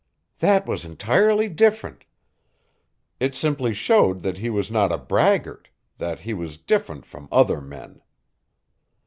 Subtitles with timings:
[0.39, 2.05] "That was entirely different.
[3.19, 7.61] It simply showed that he was not a braggart; that he was different from other
[7.61, 8.01] men!"